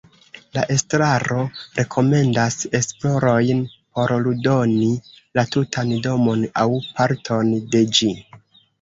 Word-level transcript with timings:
La 0.57 0.61
estraro 0.75 1.41
rekomendas 1.79 2.57
esplorojn 2.81 3.61
por 3.99 4.15
ludoni 4.25 4.91
la 5.41 5.47
tutan 5.59 5.97
domon 6.11 6.51
aŭ 6.67 6.69
parton 6.91 7.57
de 7.77 7.89
ĝi. 7.97 8.15